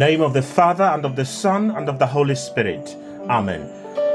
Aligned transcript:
Name 0.00 0.22
of 0.22 0.32
the 0.32 0.40
Father, 0.40 0.84
and 0.84 1.04
of 1.04 1.14
the 1.14 1.26
Son, 1.26 1.72
and 1.72 1.86
of 1.86 1.98
the 1.98 2.06
Holy 2.06 2.34
Spirit. 2.34 2.96
Amen. 3.28 3.70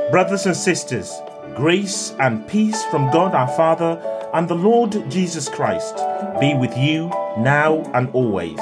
Brothers 0.09 0.47
and 0.47 0.57
sisters, 0.57 1.13
grace 1.55 2.15
and 2.19 2.47
peace 2.47 2.83
from 2.86 3.11
God 3.11 3.36
our 3.36 3.47
Father 3.50 4.01
and 4.33 4.47
the 4.47 4.55
Lord 4.55 4.93
Jesus 5.11 5.47
Christ 5.47 5.97
be 6.39 6.55
with 6.55 6.75
you 6.75 7.10
now 7.37 7.83
and 7.93 8.10
always. 8.13 8.57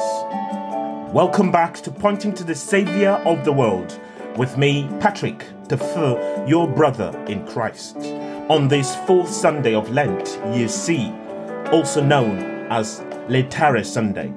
Welcome 1.13 1.49
back 1.49 1.75
to 1.83 1.91
Pointing 1.91 2.33
to 2.33 2.43
the 2.43 2.55
Saviour 2.55 3.13
of 3.25 3.45
the 3.45 3.53
World 3.53 3.97
with 4.35 4.57
me, 4.57 4.89
Patrick 4.99 5.45
Tefu, 5.69 6.49
your 6.49 6.67
brother 6.67 7.17
in 7.29 7.47
Christ, 7.47 7.95
on 8.49 8.67
this 8.67 8.97
fourth 9.07 9.29
Sunday 9.29 9.73
of 9.73 9.89
Lent, 9.91 10.37
Year 10.53 10.67
C, 10.67 11.09
also 11.71 12.03
known 12.03 12.39
as 12.69 12.99
Laetare 13.29 13.85
Sunday. 13.85 14.33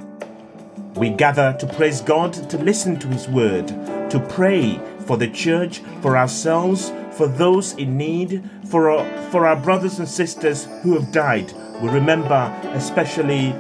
We 0.97 1.11
gather 1.11 1.55
to 1.59 1.67
praise 1.67 2.01
God, 2.01 2.33
to 2.33 2.57
listen 2.57 2.99
to 3.01 3.09
His 3.09 3.29
word, 3.29 3.69
to 3.69 4.27
pray 4.31 4.81
for 5.01 5.19
the 5.19 5.29
church, 5.29 5.81
for 6.01 6.17
ourselves, 6.17 6.91
for 7.13 7.29
those 7.29 7.75
in 7.75 7.99
need, 7.99 8.49
for 8.71 8.91
our, 8.91 9.31
for 9.31 9.47
our 9.47 9.57
brothers 9.57 9.99
and 9.99 10.09
sisters 10.09 10.67
who 10.83 10.95
have 10.95 11.13
died. 11.13 11.53
We 11.83 11.91
remember 11.91 12.51
especially 12.73 13.53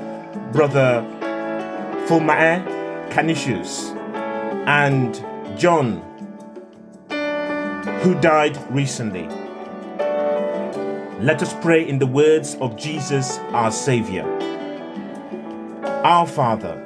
Brother 0.52 1.04
Fulmae 2.06 3.10
Canisius 3.10 3.90
and 4.66 5.15
John, 5.59 6.00
who 8.00 8.15
died 8.21 8.59
recently. 8.71 9.28
Let 11.21 11.43
us 11.43 11.54
pray 11.60 11.87
in 11.87 11.98
the 11.98 12.06
words 12.06 12.56
of 12.56 12.76
Jesus, 12.76 13.38
our 13.52 13.71
Saviour. 13.71 14.26
Our 16.04 16.26
Father, 16.26 16.85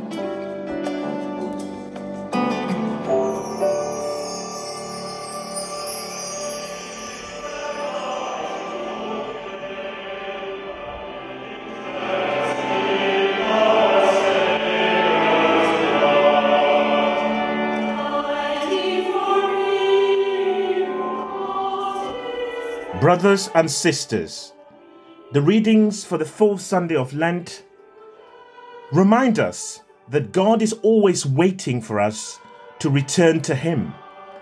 Brothers 23.11 23.49
and 23.53 23.69
sisters, 23.69 24.53
the 25.33 25.41
readings 25.41 26.05
for 26.05 26.17
the 26.17 26.23
fourth 26.23 26.61
Sunday 26.61 26.95
of 26.95 27.13
Lent 27.13 27.65
remind 28.93 29.37
us 29.37 29.81
that 30.07 30.31
God 30.31 30.61
is 30.61 30.71
always 30.81 31.25
waiting 31.25 31.81
for 31.81 31.99
us 31.99 32.39
to 32.79 32.89
return 32.89 33.41
to 33.41 33.53
Him 33.53 33.93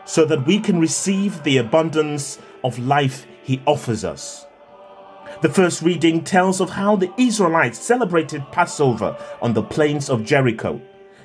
so 0.05 0.23
that 0.25 0.45
we 0.45 0.59
can 0.59 0.79
receive 0.79 1.41
the 1.41 1.57
abundance 1.57 2.37
of 2.63 2.77
life 2.77 3.25
He 3.41 3.59
offers 3.65 4.05
us. 4.05 4.45
The 5.41 5.49
first 5.49 5.81
reading 5.81 6.23
tells 6.23 6.61
of 6.61 6.69
how 6.69 6.95
the 6.95 7.11
Israelites 7.17 7.79
celebrated 7.79 8.43
Passover 8.51 9.17
on 9.41 9.53
the 9.53 9.63
plains 9.63 10.11
of 10.11 10.23
Jericho. 10.23 10.79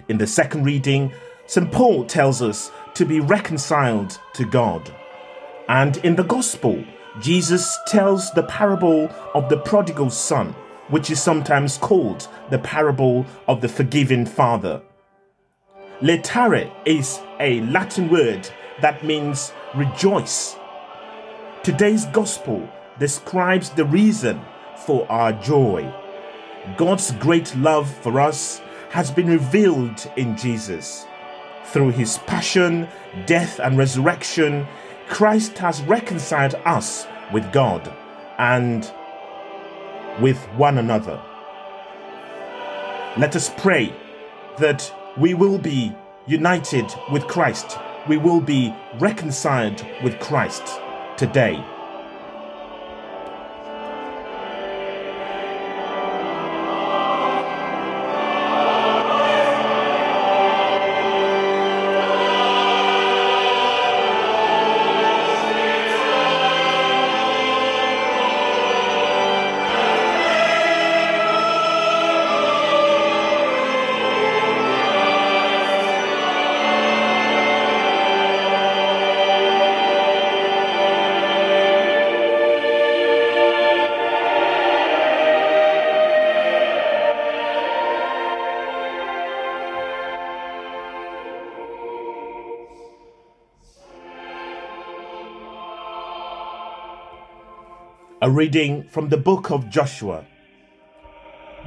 In 0.08 0.16
the 0.16 0.26
second 0.26 0.64
reading, 0.64 1.12
St. 1.44 1.70
Paul 1.70 2.06
tells 2.06 2.40
us 2.40 2.72
to 2.94 3.04
be 3.04 3.20
reconciled 3.20 4.18
to 4.32 4.46
God. 4.46 4.90
And 5.68 5.98
in 5.98 6.16
the 6.16 6.24
Gospel, 6.24 6.82
Jesus 7.20 7.78
tells 7.86 8.32
the 8.32 8.42
parable 8.42 9.08
of 9.34 9.48
the 9.48 9.58
prodigal 9.58 10.10
son, 10.10 10.54
which 10.88 11.10
is 11.10 11.22
sometimes 11.22 11.78
called 11.78 12.28
the 12.50 12.58
parable 12.58 13.24
of 13.46 13.60
the 13.60 13.68
forgiving 13.68 14.26
father. 14.26 14.82
Laetare 16.00 16.72
is 16.84 17.20
a 17.38 17.60
Latin 17.62 18.08
word 18.08 18.48
that 18.80 19.04
means 19.04 19.52
rejoice. 19.76 20.56
Today's 21.62 22.06
gospel 22.06 22.68
describes 22.98 23.70
the 23.70 23.84
reason 23.84 24.40
for 24.84 25.10
our 25.10 25.32
joy. 25.32 25.90
God's 26.76 27.12
great 27.12 27.54
love 27.56 27.88
for 27.98 28.20
us 28.20 28.60
has 28.90 29.10
been 29.10 29.28
revealed 29.28 30.10
in 30.16 30.36
Jesus. 30.36 31.06
Through 31.66 31.90
his 31.90 32.18
passion, 32.26 32.88
death, 33.26 33.60
and 33.60 33.78
resurrection, 33.78 34.66
Christ 35.08 35.58
has 35.58 35.82
reconciled 35.82 36.54
us 36.64 37.06
with 37.32 37.52
God 37.52 37.92
and 38.38 38.90
with 40.20 40.38
one 40.56 40.78
another. 40.78 41.20
Let 43.16 43.36
us 43.36 43.50
pray 43.58 43.94
that 44.58 44.92
we 45.16 45.34
will 45.34 45.58
be 45.58 45.94
united 46.26 46.86
with 47.12 47.26
Christ, 47.28 47.78
we 48.08 48.16
will 48.16 48.40
be 48.40 48.74
reconciled 48.98 49.84
with 50.02 50.18
Christ 50.20 50.62
today. 51.16 51.62
A 98.24 98.30
reading 98.30 98.84
from 98.84 99.10
the 99.10 99.18
book 99.18 99.50
of 99.50 99.68
Joshua. 99.68 100.24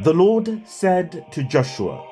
The 0.01 0.11
Lord 0.11 0.63
said 0.65 1.31
to 1.31 1.43
Joshua, 1.43 2.03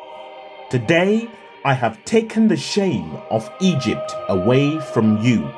Today 0.70 1.28
I 1.64 1.74
have 1.74 2.06
taken 2.06 2.48
the 2.48 2.56
shame 2.56 3.18
of 3.32 3.52
Egypt 3.60 4.14
away 4.30 4.80
from 4.80 5.18
you. 5.18 5.50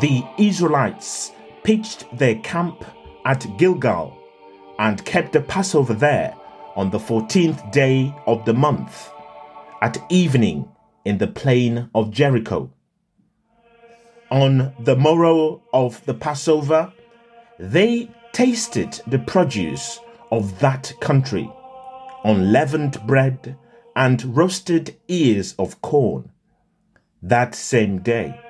The 0.00 0.22
Israelites 0.38 1.32
pitched 1.64 2.06
their 2.16 2.36
camp 2.36 2.84
at 3.24 3.44
Gilgal 3.58 4.16
and 4.78 5.04
kept 5.04 5.32
the 5.32 5.40
Passover 5.40 5.94
there 5.94 6.32
on 6.76 6.90
the 6.90 7.00
14th 7.00 7.72
day 7.72 8.14
of 8.28 8.44
the 8.44 8.54
month 8.54 9.10
at 9.82 9.98
evening 10.10 10.68
in 11.04 11.18
the 11.18 11.26
plain 11.26 11.90
of 11.92 12.12
Jericho. 12.12 12.70
On 14.30 14.72
the 14.78 14.94
morrow 14.94 15.60
of 15.72 16.06
the 16.06 16.14
Passover, 16.14 16.92
they 17.60 18.08
tasted 18.32 19.02
the 19.06 19.18
produce 19.18 20.00
of 20.32 20.60
that 20.60 20.94
country, 21.00 21.52
unleavened 22.24 22.98
bread 23.06 23.54
and 23.94 24.34
roasted 24.34 24.96
ears 25.08 25.54
of 25.58 25.82
corn, 25.82 26.30
that 27.22 27.54
same 27.54 27.98
day. 27.98 28.40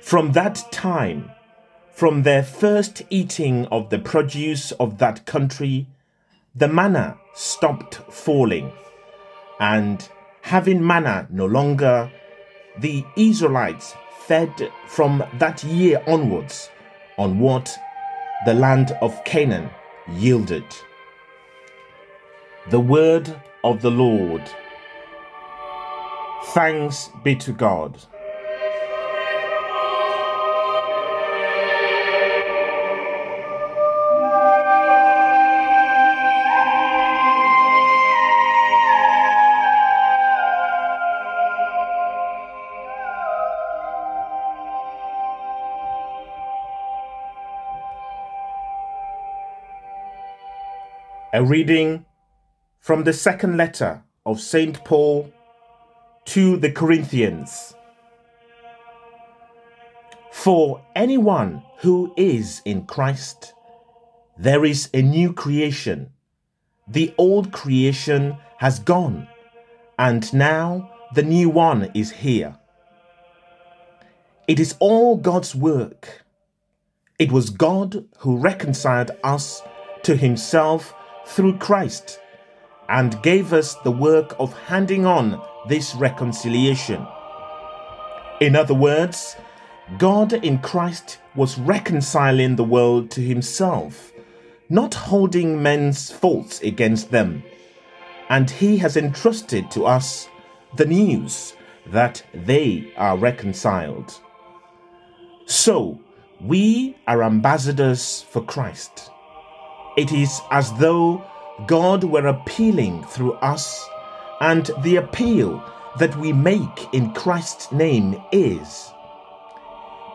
From 0.00 0.32
that 0.32 0.64
time, 0.72 1.30
from 1.92 2.24
their 2.24 2.42
first 2.42 3.02
eating 3.08 3.66
of 3.66 3.90
the 3.90 4.00
produce 4.00 4.72
of 4.72 4.98
that 4.98 5.24
country, 5.24 5.86
the 6.56 6.66
manna 6.66 7.18
stopped 7.34 7.94
falling, 8.12 8.72
and 9.60 10.08
having 10.40 10.84
manna 10.84 11.28
no 11.30 11.46
longer, 11.46 12.10
the 12.80 13.04
Israelites 13.16 13.94
fed 14.26 14.72
from 14.88 15.22
that 15.38 15.62
year 15.62 16.02
onwards 16.08 16.68
on 17.18 17.38
what 17.38 17.76
the 18.46 18.54
land 18.54 18.92
of 19.00 19.22
Canaan 19.24 19.70
yielded. 20.16 20.64
The 22.70 22.80
word 22.80 23.34
of 23.64 23.82
the 23.82 23.90
Lord. 23.90 24.42
Thanks 26.46 27.10
be 27.22 27.36
to 27.36 27.52
God. 27.52 27.98
A 51.34 51.42
reading 51.42 52.04
from 52.78 53.04
the 53.04 53.14
second 53.14 53.56
letter 53.56 54.02
of 54.26 54.38
St. 54.38 54.84
Paul 54.84 55.32
to 56.26 56.58
the 56.58 56.70
Corinthians. 56.70 57.72
For 60.30 60.84
anyone 60.94 61.62
who 61.78 62.12
is 62.18 62.60
in 62.66 62.84
Christ, 62.84 63.54
there 64.36 64.66
is 64.66 64.90
a 64.92 65.00
new 65.00 65.32
creation. 65.32 66.10
The 66.86 67.14
old 67.16 67.50
creation 67.50 68.36
has 68.58 68.78
gone, 68.78 69.26
and 69.98 70.30
now 70.34 70.90
the 71.14 71.22
new 71.22 71.48
one 71.48 71.90
is 71.94 72.10
here. 72.10 72.58
It 74.46 74.60
is 74.60 74.74
all 74.80 75.16
God's 75.16 75.54
work. 75.54 76.24
It 77.18 77.32
was 77.32 77.48
God 77.48 78.04
who 78.18 78.36
reconciled 78.36 79.12
us 79.24 79.62
to 80.02 80.14
himself 80.14 80.94
through 81.26 81.58
Christ 81.58 82.20
and 82.88 83.22
gave 83.22 83.52
us 83.52 83.74
the 83.76 83.90
work 83.90 84.34
of 84.38 84.52
handing 84.66 85.06
on 85.06 85.40
this 85.68 85.94
reconciliation. 85.94 87.06
In 88.40 88.56
other 88.56 88.74
words, 88.74 89.36
God 89.98 90.32
in 90.32 90.58
Christ 90.58 91.18
was 91.34 91.58
reconciling 91.58 92.56
the 92.56 92.64
world 92.64 93.10
to 93.12 93.20
himself, 93.20 94.12
not 94.68 94.94
holding 94.94 95.62
men's 95.62 96.10
faults 96.10 96.60
against 96.62 97.10
them. 97.10 97.44
And 98.28 98.50
he 98.50 98.78
has 98.78 98.96
entrusted 98.96 99.70
to 99.72 99.84
us 99.84 100.28
the 100.76 100.86
news 100.86 101.54
that 101.86 102.22
they 102.32 102.92
are 102.96 103.16
reconciled. 103.16 104.18
So, 105.46 106.00
we 106.40 106.96
are 107.06 107.22
ambassadors 107.22 108.22
for 108.22 108.42
Christ. 108.42 109.11
It 109.96 110.12
is 110.12 110.40
as 110.50 110.72
though 110.74 111.24
God 111.66 112.04
were 112.04 112.26
appealing 112.26 113.04
through 113.04 113.34
us, 113.34 113.86
and 114.40 114.70
the 114.82 114.96
appeal 114.96 115.62
that 115.98 116.16
we 116.16 116.32
make 116.32 116.92
in 116.92 117.12
Christ's 117.12 117.70
name 117.72 118.20
is 118.32 118.90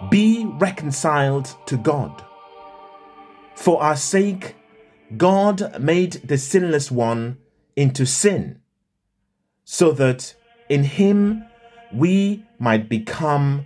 Be 0.09 0.45
reconciled 0.45 1.55
to 1.67 1.77
God. 1.77 2.23
For 3.55 3.81
our 3.81 3.95
sake, 3.95 4.55
God 5.15 5.79
made 5.79 6.13
the 6.13 6.37
sinless 6.37 6.91
one 6.91 7.37
into 7.75 8.05
sin, 8.05 8.59
so 9.63 9.91
that 9.91 10.35
in 10.69 10.83
him 10.83 11.45
we 11.93 12.45
might 12.59 12.89
become 12.89 13.65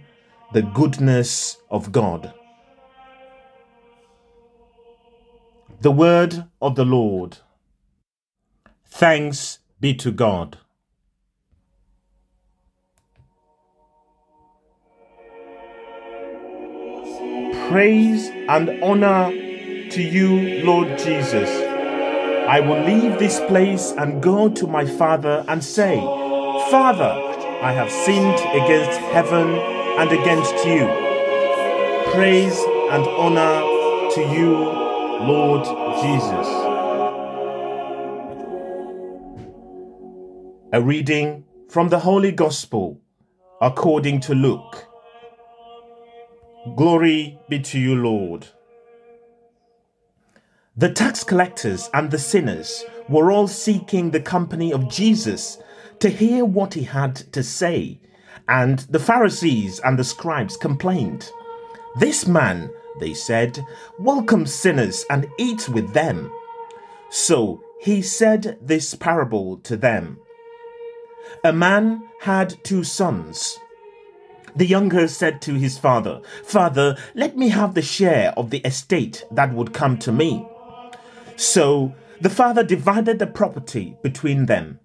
the 0.54 0.62
goodness 0.62 1.58
of 1.69 1.92
God. 1.92 2.34
The 5.81 5.89
word 5.89 6.45
of 6.62 6.75
the 6.75 6.86
Lord. 6.86 7.39
Thanks 8.88 9.57
be 9.80 9.95
to 9.95 10.12
God. 10.12 10.60
Praise 17.68 18.30
and 18.48 18.83
honor 18.83 19.31
to 19.31 20.01
you, 20.04 20.63
Lord 20.63 21.00
Jesus. 21.00 21.50
I 22.48 22.60
will 22.60 22.84
leave 22.86 23.18
this 23.18 23.39
place 23.39 23.92
and 23.98 24.22
go 24.22 24.50
to 24.50 24.68
my 24.68 24.86
Father 24.86 25.44
and 25.48 25.63
say, 25.63 26.00
Father, 26.69 27.12
I 27.63 27.74
have 27.74 27.89
sinned 27.89 28.38
against 28.54 29.00
heaven 29.00 29.57
and 29.98 30.12
against 30.12 30.54
you. 30.63 30.86
Praise 32.13 32.60
and 32.92 33.04
honor 33.07 33.62
to 34.13 34.22
you, 34.31 34.81
Lord 35.28 35.66
Jesus. 36.02 36.48
A 40.74 40.82
reading 40.82 41.46
from 41.70 41.90
the 41.90 42.00
Holy 42.00 42.32
Gospel 42.32 43.00
according 43.62 44.20
to 44.22 44.34
Luke. 44.34 44.88
Glory 46.76 47.40
be 47.50 47.60
to 47.60 47.80
you, 47.80 47.96
Lord. 47.96 48.48
The 50.76 50.92
tax 50.92 51.24
collectors 51.24 51.88
and 51.94 52.10
the 52.10 52.18
sinners 52.18 52.84
were 53.08 53.32
all 53.32 53.48
seeking 53.48 54.10
the 54.10 54.22
company 54.22 54.74
of 54.74 54.90
Jesus 54.90 55.60
to 56.00 56.10
hear 56.10 56.46
what 56.46 56.74
he 56.74 56.84
had 56.84 57.16
to 57.34 57.44
say, 57.44 58.00
and 58.50 58.80
the 58.90 59.00
Pharisees 59.00 59.80
and 59.82 60.00
the 60.00 60.04
scribes 60.04 60.58
complained. 60.58 61.30
This 62.00 62.26
man, 62.26 62.72
they 63.00 63.14
said, 63.14 63.64
Welcome 63.98 64.46
sinners 64.46 65.06
and 65.10 65.30
eat 65.38 65.70
with 65.70 65.94
them. 65.94 66.32
So 67.10 67.62
he 67.80 68.02
said 68.02 68.58
this 68.62 68.96
parable 68.96 69.58
to 69.60 69.76
them. 69.78 70.20
A 71.44 71.54
man 71.54 72.04
had 72.22 72.64
two 72.64 72.84
sons. 72.84 73.58
The 74.56 74.66
younger 74.66 75.08
said 75.08 75.42
to 75.44 75.54
his 75.54 75.78
father, 75.78 76.22
Father, 76.44 76.98
let 77.16 77.38
me 77.38 77.50
have 77.50 77.74
the 77.74 77.82
share 77.82 78.34
of 78.38 78.50
the 78.50 78.60
estate 78.60 79.24
that 79.32 79.54
would 79.54 79.74
come 79.74 79.98
to 80.00 80.12
me. 80.12 80.48
So 81.38 81.96
the 82.20 82.30
father 82.30 82.64
divided 82.64 83.20
the 83.20 83.28
property 83.28 83.98
between 84.04 84.46
them. 84.46 84.80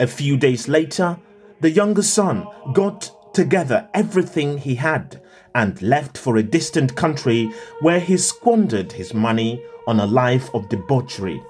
A 0.00 0.06
few 0.06 0.36
days 0.36 0.68
later, 0.68 1.18
the 1.60 1.70
younger 1.70 2.02
son 2.02 2.46
got 2.72 3.10
together 3.34 3.88
everything 3.94 4.58
he 4.58 4.76
had 4.76 5.21
and 5.54 5.80
left 5.82 6.16
for 6.16 6.36
a 6.36 6.42
distant 6.42 6.96
country 6.96 7.52
where 7.80 8.00
he 8.00 8.16
squandered 8.16 8.92
his 8.92 9.14
money 9.14 9.62
on 9.86 10.00
a 10.00 10.06
life 10.06 10.48
of 10.54 10.68
debauchery. 10.68 11.42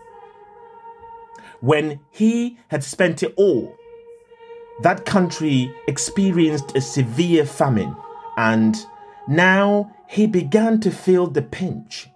When 1.61 2.01
he 2.11 2.59
had 2.69 2.83
spent 2.83 3.23
it 3.23 3.35
all, 3.37 3.77
that 4.83 5.05
country 5.05 5.73
experienced 5.87 6.75
a 6.75 6.81
severe 6.81 7.45
famine, 7.45 7.95
and 8.37 8.85
now 9.29 9.95
he 10.09 10.27
began 10.27 10.81
to 10.81 10.91
feel 10.91 11.27
the 11.27 11.43
pinch. 11.43 12.09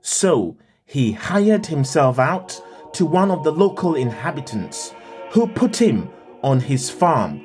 So 0.00 0.56
he 0.86 1.12
hired 1.12 1.66
himself 1.66 2.18
out 2.18 2.62
to 2.92 3.04
one 3.04 3.30
of 3.30 3.42
the 3.42 3.50
local 3.50 3.96
inhabitants, 3.96 4.94
who 5.30 5.48
put 5.48 5.76
him 5.76 6.08
on 6.42 6.60
his 6.60 6.88
farm 6.88 7.44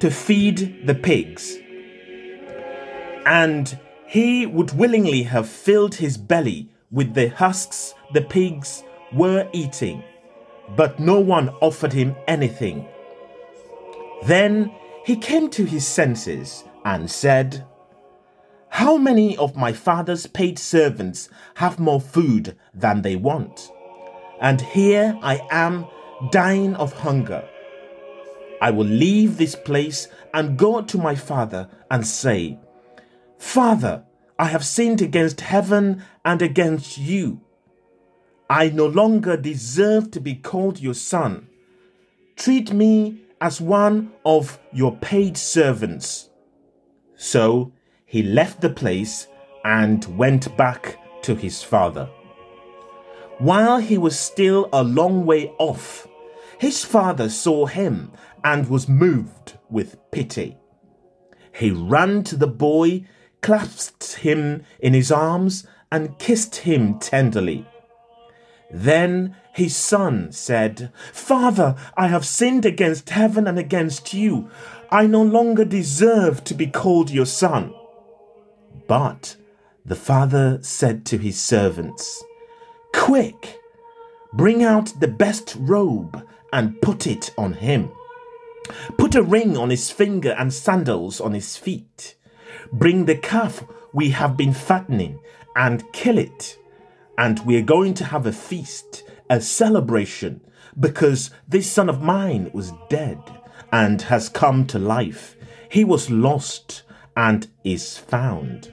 to 0.00 0.10
feed 0.10 0.86
the 0.86 0.94
pigs. 0.94 1.58
And 3.26 3.78
he 4.06 4.46
would 4.46 4.72
willingly 4.72 5.24
have 5.24 5.48
filled 5.48 5.96
his 5.96 6.16
belly 6.16 6.70
with 6.90 7.14
the 7.14 7.28
husks 7.28 7.92
the 8.14 8.22
pigs 8.22 8.84
were 9.12 9.48
eating, 9.52 10.02
but 10.76 11.00
no 11.00 11.18
one 11.18 11.48
offered 11.60 11.92
him 11.92 12.14
anything. 12.28 12.88
Then 14.24 14.72
he 15.04 15.16
came 15.16 15.50
to 15.50 15.64
his 15.64 15.86
senses 15.86 16.64
and 16.84 17.10
said, 17.10 17.66
How 18.68 18.96
many 18.96 19.36
of 19.36 19.56
my 19.56 19.72
father's 19.72 20.26
paid 20.26 20.58
servants 20.58 21.28
have 21.54 21.80
more 21.80 22.00
food 22.00 22.56
than 22.72 23.02
they 23.02 23.16
want? 23.16 23.70
And 24.40 24.60
here 24.60 25.18
I 25.20 25.40
am 25.50 25.86
dying 26.30 26.76
of 26.76 26.92
hunger. 26.92 27.48
I 28.60 28.70
will 28.70 28.86
leave 28.86 29.36
this 29.36 29.56
place 29.56 30.08
and 30.32 30.56
go 30.56 30.80
to 30.80 30.98
my 30.98 31.14
father 31.14 31.68
and 31.90 32.06
say, 32.06 32.58
Father, 33.38 34.04
I 34.38 34.46
have 34.46 34.64
sinned 34.64 35.00
against 35.00 35.40
heaven 35.40 36.02
and 36.24 36.42
against 36.42 36.98
you. 36.98 37.40
I 38.48 38.68
no 38.68 38.86
longer 38.86 39.36
deserve 39.36 40.10
to 40.12 40.20
be 40.20 40.34
called 40.34 40.80
your 40.80 40.94
son. 40.94 41.48
Treat 42.36 42.72
me 42.72 43.22
as 43.40 43.60
one 43.60 44.12
of 44.24 44.58
your 44.72 44.96
paid 44.96 45.36
servants. 45.36 46.30
So 47.16 47.72
he 48.04 48.22
left 48.22 48.60
the 48.60 48.70
place 48.70 49.26
and 49.64 50.04
went 50.16 50.56
back 50.56 50.98
to 51.22 51.34
his 51.34 51.62
father. 51.62 52.08
While 53.38 53.78
he 53.78 53.98
was 53.98 54.18
still 54.18 54.68
a 54.72 54.82
long 54.82 55.26
way 55.26 55.48
off, 55.58 56.06
his 56.58 56.84
father 56.84 57.28
saw 57.28 57.66
him 57.66 58.12
and 58.44 58.68
was 58.68 58.88
moved 58.88 59.58
with 59.68 59.98
pity. 60.10 60.56
He 61.54 61.70
ran 61.70 62.22
to 62.24 62.36
the 62.36 62.46
boy, 62.46 63.04
clasped 63.40 64.16
him 64.16 64.64
in 64.80 64.94
his 64.94 65.12
arms, 65.12 65.66
and 65.90 66.18
kissed 66.18 66.56
him 66.56 66.98
tenderly. 66.98 67.66
Then 68.70 69.36
his 69.52 69.76
son 69.76 70.32
said, 70.32 70.92
Father, 71.12 71.76
I 71.96 72.08
have 72.08 72.26
sinned 72.26 72.66
against 72.66 73.10
heaven 73.10 73.46
and 73.46 73.58
against 73.58 74.12
you. 74.12 74.50
I 74.90 75.06
no 75.06 75.22
longer 75.22 75.64
deserve 75.64 76.44
to 76.44 76.54
be 76.54 76.66
called 76.66 77.10
your 77.10 77.26
son. 77.26 77.72
But 78.86 79.36
the 79.84 79.94
father 79.94 80.58
said 80.62 81.06
to 81.06 81.18
his 81.18 81.40
servants, 81.40 82.22
Quick, 82.92 83.60
bring 84.32 84.64
out 84.64 84.92
the 85.00 85.08
best 85.08 85.56
robe 85.58 86.26
and 86.52 86.80
put 86.80 87.06
it 87.06 87.32
on 87.38 87.54
him. 87.54 87.90
Put 88.98 89.14
a 89.14 89.22
ring 89.22 89.56
on 89.56 89.70
his 89.70 89.90
finger 89.90 90.34
and 90.38 90.52
sandals 90.52 91.20
on 91.20 91.32
his 91.32 91.56
feet. 91.56 92.15
Bring 92.72 93.04
the 93.04 93.16
calf 93.16 93.64
we 93.92 94.10
have 94.10 94.36
been 94.36 94.52
fattening 94.52 95.18
and 95.54 95.90
kill 95.92 96.18
it 96.18 96.58
and 97.18 97.38
we're 97.46 97.62
going 97.62 97.94
to 97.94 98.04
have 98.04 98.26
a 98.26 98.32
feast 98.32 99.04
a 99.28 99.40
celebration 99.40 100.40
because 100.78 101.30
this 101.48 101.70
son 101.70 101.88
of 101.88 102.02
mine 102.02 102.50
was 102.52 102.72
dead 102.88 103.20
and 103.72 104.02
has 104.02 104.28
come 104.28 104.66
to 104.66 104.78
life. 104.78 105.36
He 105.70 105.84
was 105.84 106.10
lost 106.10 106.82
and 107.16 107.48
is 107.64 107.96
found. 107.98 108.72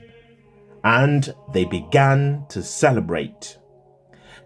And 0.84 1.34
they 1.54 1.66
began 1.66 2.46
to 2.50 2.62
celebrate. 2.62 3.58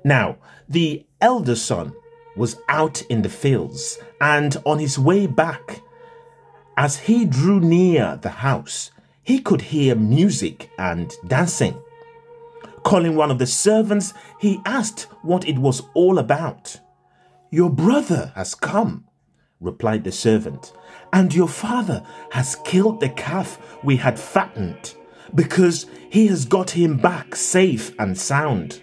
Now, 0.04 0.38
the 0.70 1.06
elder 1.20 1.56
son 1.56 1.94
was 2.36 2.58
out 2.70 3.01
in 3.10 3.24
the 3.24 3.30
fields, 3.30 3.98
and 4.22 4.56
on 4.63 4.77
his 4.77 5.00
way 5.00 5.25
back, 5.25 5.82
as 6.77 7.00
he 7.00 7.25
drew 7.25 7.60
near 7.60 8.20
the 8.22 8.30
house, 8.30 8.92
he 9.27 9.39
could 9.39 9.62
hear 9.62 9.93
music 9.93 10.69
and 10.79 11.13
dancing. 11.27 11.77
Calling 12.84 13.17
one 13.17 13.29
of 13.29 13.39
the 13.39 13.46
servants, 13.46 14.13
he 14.39 14.62
asked 14.65 15.01
what 15.22 15.46
it 15.46 15.60
was 15.60 15.81
all 15.93 16.17
about. 16.17 16.79
Your 17.51 17.69
brother 17.69 18.31
has 18.36 18.55
come, 18.55 19.03
replied 19.60 20.05
the 20.05 20.13
servant, 20.13 20.72
and 21.12 21.36
your 21.36 21.50
father 21.50 22.05
has 22.31 22.55
killed 22.63 23.01
the 23.01 23.10
calf 23.10 23.60
we 23.84 23.98
had 23.98 24.17
fattened, 24.17 24.96
because 25.36 25.88
he 26.10 26.27
has 26.27 26.46
got 26.46 26.69
him 26.69 26.96
back 26.96 27.36
safe 27.36 27.93
and 28.00 28.17
sound. 28.17 28.79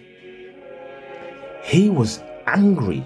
He 1.63 1.89
was 1.89 2.21
angry 2.45 3.03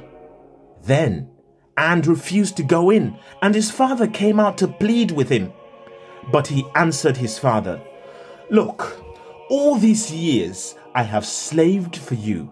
then 0.84 1.30
and 1.78 2.06
refused 2.06 2.58
to 2.58 2.64
go 2.64 2.90
in, 2.90 3.18
and 3.42 3.56
his 3.56 3.72
father 3.72 4.08
came 4.08 4.42
out 4.42 4.58
to 4.58 4.68
plead 4.68 5.12
with 5.12 5.30
him. 5.30 5.54
But 6.32 6.48
he 6.48 6.66
answered 6.76 7.18
his 7.18 7.40
father, 7.40 7.82
Look, 8.50 9.02
all 9.50 9.76
these 9.76 10.12
years 10.12 10.76
I 10.94 11.04
have 11.04 11.26
slaved 11.26 11.96
for 11.96 12.16
you, 12.16 12.52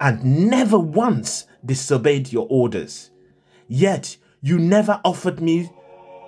and 0.00 0.48
never 0.48 0.78
once 0.78 1.46
disobeyed 1.64 2.32
your 2.32 2.46
orders. 2.48 3.10
Yet 3.66 4.16
you 4.40 4.58
never 4.58 5.00
offered 5.04 5.40
me 5.40 5.70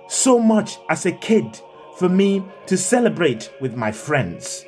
so 0.07 0.39
much 0.39 0.77
as 0.89 1.05
a 1.05 1.11
kid 1.11 1.59
for 1.97 2.09
me 2.09 2.43
to 2.67 2.77
celebrate 2.77 3.51
with 3.61 3.75
my 3.75 3.91
friends. 3.91 4.65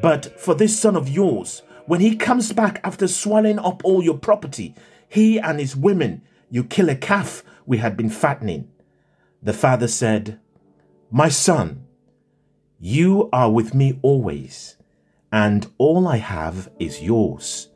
But 0.00 0.38
for 0.38 0.54
this 0.54 0.78
son 0.78 0.94
of 0.96 1.08
yours, 1.08 1.62
when 1.86 2.00
he 2.00 2.16
comes 2.16 2.52
back 2.52 2.80
after 2.84 3.08
swallowing 3.08 3.58
up 3.58 3.84
all 3.84 4.02
your 4.02 4.18
property, 4.18 4.74
he 5.08 5.38
and 5.38 5.58
his 5.58 5.76
women, 5.76 6.22
you 6.50 6.64
kill 6.64 6.88
a 6.88 6.94
calf 6.94 7.42
we 7.64 7.78
had 7.78 7.96
been 7.96 8.10
fattening. 8.10 8.68
The 9.42 9.52
father 9.52 9.88
said, 9.88 10.38
My 11.10 11.28
son, 11.28 11.86
you 12.80 13.28
are 13.32 13.50
with 13.50 13.74
me 13.74 13.98
always, 14.02 14.76
and 15.30 15.70
all 15.78 16.08
I 16.08 16.16
have 16.16 16.68
is 16.80 17.00
yours. 17.00 17.68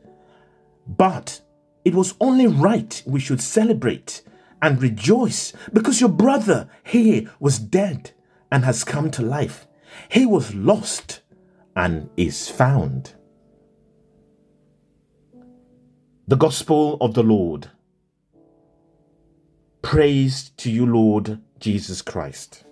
But 0.85 1.41
it 1.85 1.95
was 1.95 2.13
only 2.19 2.47
right 2.47 3.01
we 3.05 3.21
should 3.21 3.41
celebrate 3.41 4.21
and 4.61 4.81
rejoice 4.81 5.53
because 5.71 6.01
your 6.01 6.09
brother 6.09 6.69
here 6.83 7.31
was 7.39 7.57
dead 7.57 8.11
and 8.51 8.65
has 8.65 8.83
come 8.83 9.09
to 9.11 9.21
life. 9.21 9.65
He 10.09 10.25
was 10.25 10.53
lost 10.53 11.21
and 11.75 12.09
is 12.17 12.49
found. 12.49 13.13
The 16.27 16.35
Gospel 16.35 16.97
of 16.99 17.13
the 17.13 17.23
Lord. 17.23 17.71
Praise 19.81 20.49
to 20.57 20.69
you, 20.69 20.85
Lord 20.85 21.41
Jesus 21.59 22.01
Christ. 22.01 22.65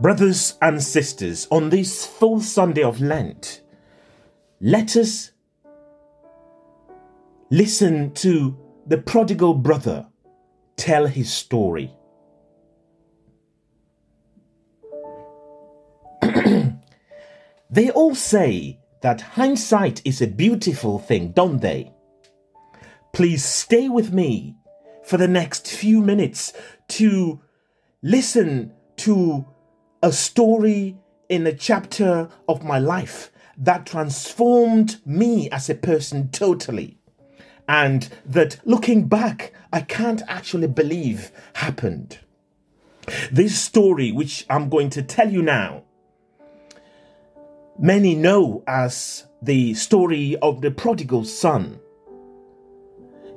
Brothers 0.00 0.56
and 0.62 0.80
sisters, 0.80 1.48
on 1.50 1.70
this 1.70 2.06
full 2.06 2.40
Sunday 2.40 2.84
of 2.84 3.00
Lent, 3.00 3.62
let 4.60 4.94
us 4.94 5.32
listen 7.50 8.14
to 8.14 8.56
the 8.86 8.98
prodigal 8.98 9.54
brother 9.54 10.06
tell 10.76 11.08
his 11.08 11.32
story. 11.32 11.92
they 17.68 17.90
all 17.90 18.14
say 18.14 18.78
that 19.02 19.20
hindsight 19.20 20.00
is 20.04 20.22
a 20.22 20.28
beautiful 20.28 21.00
thing, 21.00 21.32
don't 21.32 21.60
they? 21.60 21.92
Please 23.12 23.44
stay 23.44 23.88
with 23.88 24.12
me 24.12 24.54
for 25.04 25.16
the 25.16 25.26
next 25.26 25.66
few 25.66 26.00
minutes 26.00 26.52
to 26.86 27.40
listen 28.00 28.72
to 28.98 29.44
a 30.02 30.12
story 30.12 30.96
in 31.28 31.46
a 31.46 31.52
chapter 31.52 32.28
of 32.48 32.64
my 32.64 32.78
life 32.78 33.30
that 33.56 33.86
transformed 33.86 35.04
me 35.04 35.50
as 35.50 35.68
a 35.68 35.74
person 35.74 36.30
totally. 36.30 36.98
And 37.68 38.08
that 38.24 38.60
looking 38.64 39.08
back, 39.08 39.52
I 39.72 39.80
can't 39.80 40.22
actually 40.28 40.68
believe 40.68 41.32
happened. 41.54 42.20
This 43.32 43.58
story, 43.58 44.12
which 44.12 44.46
I'm 44.48 44.68
going 44.68 44.90
to 44.90 45.02
tell 45.02 45.30
you 45.30 45.42
now, 45.42 45.82
many 47.78 48.14
know 48.14 48.62
as 48.66 49.26
the 49.42 49.74
story 49.74 50.36
of 50.36 50.60
the 50.60 50.70
prodigal 50.70 51.24
son. 51.24 51.80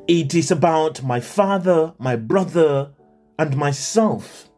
It 0.07 0.33
is 0.35 0.51
about 0.51 1.03
my 1.03 1.19
father, 1.19 1.93
my 1.97 2.15
brother, 2.15 2.91
and 3.37 3.57
myself 3.57 4.50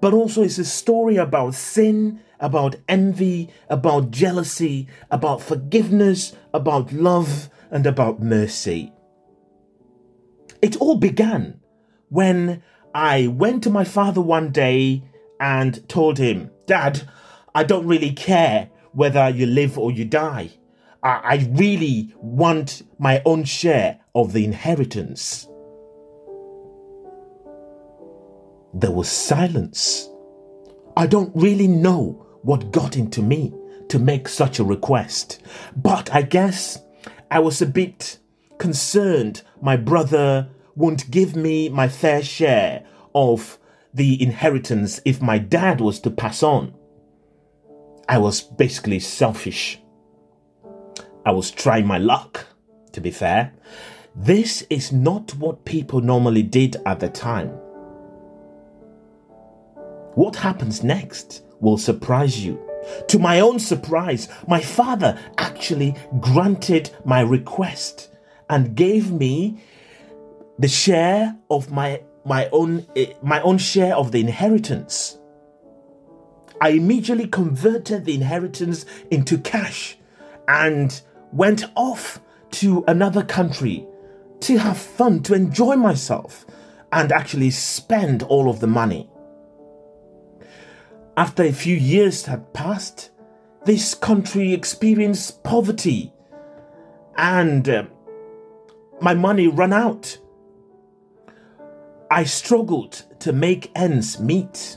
but 0.00 0.14
also 0.14 0.42
it's 0.42 0.58
a 0.58 0.64
story 0.64 1.16
about 1.16 1.54
sin, 1.54 2.20
about 2.40 2.76
envy, 2.88 3.50
about 3.68 4.10
jealousy, 4.10 4.86
about 5.10 5.42
forgiveness, 5.42 6.34
about 6.54 6.92
love, 6.92 7.50
and 7.70 7.86
about 7.86 8.22
mercy. 8.22 8.92
It 10.62 10.76
all 10.76 10.96
began 10.96 11.60
when 12.08 12.62
I 12.94 13.26
went 13.28 13.62
to 13.64 13.70
my 13.70 13.84
father 13.84 14.20
one 14.20 14.50
day 14.50 15.04
and 15.40 15.88
told 15.88 16.18
him, 16.18 16.50
Dad, 16.66 17.08
I 17.54 17.64
don't 17.64 17.86
really 17.86 18.12
care 18.12 18.70
whether 18.92 19.28
you 19.28 19.46
live 19.46 19.78
or 19.78 19.92
you 19.92 20.04
die. 20.04 20.50
I, 21.02 21.48
really 21.50 22.12
want 22.16 22.82
my 22.98 23.22
own 23.24 23.44
share 23.44 24.00
of 24.14 24.32
the 24.32 24.44
inheritance. 24.44 25.47
There 28.74 28.90
was 28.90 29.08
silence. 29.08 30.08
I 30.96 31.06
don't 31.06 31.34
really 31.34 31.68
know 31.68 32.26
what 32.42 32.70
got 32.70 32.96
into 32.96 33.22
me 33.22 33.54
to 33.88 33.98
make 33.98 34.28
such 34.28 34.58
a 34.58 34.64
request, 34.64 35.42
but 35.76 36.12
I 36.14 36.22
guess 36.22 36.78
I 37.30 37.40
was 37.40 37.62
a 37.62 37.66
bit 37.66 38.18
concerned 38.58 39.42
my 39.62 39.76
brother 39.76 40.48
won't 40.74 41.10
give 41.10 41.34
me 41.34 41.68
my 41.68 41.88
fair 41.88 42.22
share 42.22 42.84
of 43.14 43.58
the 43.94 44.22
inheritance 44.22 45.00
if 45.04 45.22
my 45.22 45.38
dad 45.38 45.80
was 45.80 46.00
to 46.00 46.10
pass 46.10 46.42
on. 46.42 46.74
I 48.08 48.18
was 48.18 48.40
basically 48.40 49.00
selfish. 49.00 49.80
I 51.26 51.32
was 51.32 51.50
trying 51.50 51.86
my 51.86 51.98
luck, 51.98 52.46
to 52.92 53.00
be 53.00 53.10
fair. 53.10 53.52
This 54.14 54.62
is 54.70 54.92
not 54.92 55.34
what 55.34 55.64
people 55.64 56.00
normally 56.00 56.42
did 56.42 56.76
at 56.86 57.00
the 57.00 57.08
time. 57.08 57.52
What 60.18 60.34
happens 60.34 60.82
next 60.82 61.44
will 61.60 61.78
surprise 61.78 62.44
you. 62.44 62.58
To 63.06 63.20
my 63.20 63.38
own 63.38 63.60
surprise, 63.60 64.26
my 64.48 64.60
father 64.60 65.16
actually 65.38 65.94
granted 66.18 66.90
my 67.04 67.20
request 67.20 68.08
and 68.50 68.74
gave 68.74 69.12
me 69.12 69.62
the 70.58 70.66
share 70.66 71.36
of 71.48 71.70
my 71.70 72.02
my 72.24 72.48
own 72.50 72.84
eh, 72.96 73.12
my 73.22 73.40
own 73.42 73.58
share 73.58 73.94
of 73.94 74.10
the 74.10 74.18
inheritance. 74.18 75.18
I 76.60 76.70
immediately 76.70 77.28
converted 77.28 78.04
the 78.04 78.16
inheritance 78.16 78.86
into 79.12 79.38
cash 79.38 79.98
and 80.48 81.00
went 81.32 81.62
off 81.76 82.20
to 82.58 82.84
another 82.88 83.22
country 83.22 83.86
to 84.40 84.56
have 84.56 84.78
fun, 84.78 85.22
to 85.22 85.34
enjoy 85.34 85.76
myself, 85.76 86.44
and 86.90 87.12
actually 87.12 87.50
spend 87.50 88.24
all 88.24 88.50
of 88.50 88.58
the 88.58 88.66
money. 88.66 89.08
After 91.18 91.42
a 91.42 91.50
few 91.50 91.74
years 91.74 92.26
had 92.26 92.52
passed, 92.52 93.10
this 93.64 93.92
country 93.92 94.52
experienced 94.52 95.42
poverty 95.42 96.12
and 97.16 97.68
uh, 97.68 97.86
my 99.00 99.14
money 99.14 99.48
ran 99.48 99.72
out. 99.72 100.16
I 102.08 102.22
struggled 102.22 103.02
to 103.18 103.32
make 103.32 103.72
ends 103.74 104.20
meet. 104.20 104.76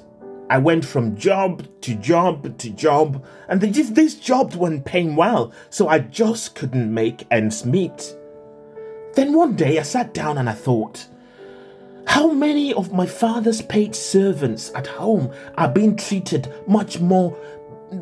I 0.50 0.58
went 0.58 0.84
from 0.84 1.16
job 1.16 1.68
to 1.82 1.94
job 1.94 2.58
to 2.58 2.72
job, 2.72 3.24
and 3.48 3.62
these, 3.62 3.94
these 3.94 4.16
jobs 4.16 4.58
weren't 4.58 4.84
paying 4.84 5.16
well, 5.16 5.54
so 5.70 5.90
I 5.90 6.00
just 6.00 6.56
couldn't 6.56 6.92
make 6.92 7.28
ends 7.30 7.68
meet. 7.68 8.18
Then 9.14 9.34
one 9.34 9.56
day 9.56 9.78
I 9.78 9.84
sat 9.84 10.16
down 10.16 10.40
and 10.40 10.50
I 10.50 10.54
thought, 10.54 11.08
How 12.08 12.32
many 12.32 12.74
of 12.74 12.94
my 12.94 13.06
father's 13.06 13.62
paid 13.62 13.96
servants 13.96 14.72
at 14.76 14.88
home 14.88 15.34
are 15.58 15.70
being 15.70 15.96
treated 15.96 16.54
much 16.68 17.00
more, 17.00 17.38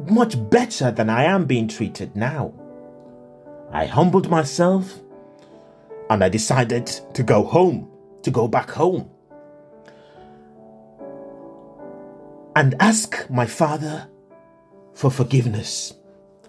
much 0.08 0.36
better 0.50 0.92
than 0.92 1.10
I 1.10 1.24
am 1.24 1.46
being 1.46 1.68
treated 1.68 2.16
now? 2.16 2.54
I 3.72 3.86
humbled 3.86 4.30
myself 4.30 5.00
and 6.10 6.24
I 6.24 6.30
decided 6.30 6.88
to 7.14 7.24
go 7.24 7.44
home, 7.44 7.90
to 8.24 8.32
go 8.32 8.48
back 8.48 8.72
home. 8.72 9.10
And 12.56 12.76
ask 12.80 13.30
my 13.30 13.46
father 13.46 14.08
for 14.94 15.12
forgiveness. 15.12 15.94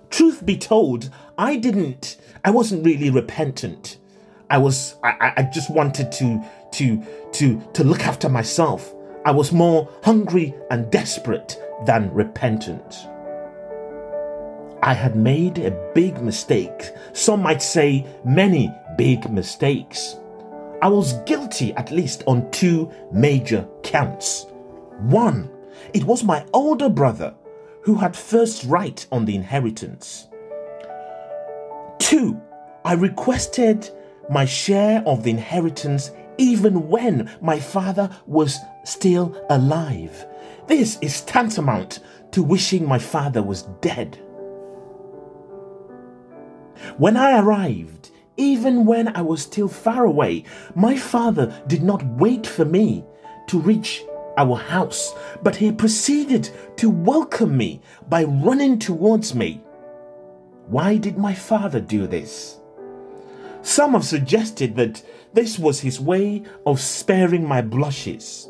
Truth 0.08 0.44
be 0.44 0.56
told, 0.56 1.10
I 1.38 1.56
didn't, 1.56 2.16
I 2.44 2.50
wasn't 2.50 2.84
really 2.84 3.10
repentant. 3.10 3.98
I 4.48 4.58
was, 4.58 4.96
I, 5.04 5.32
I 5.36 5.42
just 5.42 5.70
wanted 5.70 6.10
to, 6.12 6.42
to, 6.72 7.02
to, 7.32 7.60
to 7.74 7.84
look 7.84 8.00
after 8.00 8.28
myself. 8.28 8.94
I 9.24 9.32
was 9.32 9.52
more 9.52 9.88
hungry 10.02 10.54
and 10.70 10.90
desperate 10.90 11.60
than 11.84 12.12
repentant. 12.12 13.06
I 14.82 14.94
had 14.94 15.14
made 15.14 15.58
a 15.58 15.92
big 15.94 16.22
mistake. 16.22 16.90
Some 17.12 17.42
might 17.42 17.62
say 17.62 18.06
many 18.24 18.72
big 18.96 19.30
mistakes. 19.30 20.16
I 20.80 20.88
was 20.88 21.20
guilty 21.24 21.74
at 21.74 21.90
least 21.90 22.24
on 22.26 22.50
two 22.50 22.90
major 23.12 23.68
counts. 23.82 24.46
One, 25.00 25.50
it 25.92 26.04
was 26.04 26.24
my 26.24 26.46
older 26.54 26.88
brother 26.88 27.34
who 27.82 27.96
had 27.96 28.16
first 28.16 28.64
right 28.64 29.06
on 29.12 29.26
the 29.26 29.34
inheritance. 29.34 30.28
Two, 31.98 32.40
I 32.84 32.94
requested 32.94 33.90
my 34.30 34.46
share 34.46 35.02
of 35.06 35.22
the 35.22 35.30
inheritance 35.30 36.10
even 36.38 36.88
when 36.88 37.30
my 37.40 37.58
father 37.58 38.10
was 38.26 38.58
still 38.84 39.36
alive. 39.50 40.26
This 40.66 40.98
is 41.00 41.22
tantamount 41.22 42.00
to 42.32 42.42
wishing 42.42 42.86
my 42.86 42.98
father 42.98 43.42
was 43.42 43.62
dead. 43.80 44.20
When 46.96 47.16
I 47.16 47.38
arrived, 47.40 48.10
even 48.36 48.86
when 48.86 49.14
I 49.14 49.22
was 49.22 49.42
still 49.42 49.68
far 49.68 50.04
away, 50.04 50.44
my 50.74 50.96
father 50.96 51.62
did 51.66 51.82
not 51.82 52.04
wait 52.06 52.46
for 52.46 52.64
me 52.64 53.04
to 53.48 53.58
reach 53.58 54.02
our 54.38 54.56
house, 54.56 55.12
but 55.42 55.56
he 55.56 55.72
proceeded 55.72 56.48
to 56.76 56.88
welcome 56.88 57.56
me 57.56 57.82
by 58.08 58.24
running 58.24 58.78
towards 58.78 59.34
me. 59.34 59.62
Why 60.68 60.96
did 60.96 61.18
my 61.18 61.34
father 61.34 61.80
do 61.80 62.06
this? 62.06 62.59
Some 63.62 63.92
have 63.92 64.04
suggested 64.04 64.76
that 64.76 65.02
this 65.32 65.58
was 65.58 65.80
his 65.80 66.00
way 66.00 66.42
of 66.66 66.80
sparing 66.80 67.46
my 67.46 67.62
blushes, 67.62 68.48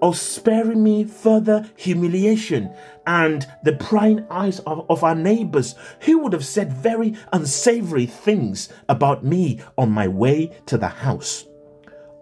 of 0.00 0.16
sparing 0.16 0.82
me 0.82 1.04
further 1.04 1.68
humiliation 1.76 2.72
and 3.06 3.46
the 3.62 3.74
prying 3.74 4.26
eyes 4.30 4.60
of, 4.60 4.84
of 4.90 5.04
our 5.04 5.14
neighbors 5.14 5.74
who 6.00 6.18
would 6.18 6.32
have 6.32 6.44
said 6.44 6.72
very 6.72 7.14
unsavory 7.32 8.06
things 8.06 8.68
about 8.88 9.24
me 9.24 9.60
on 9.76 9.90
my 9.90 10.08
way 10.08 10.52
to 10.66 10.78
the 10.78 10.88
house. 10.88 11.46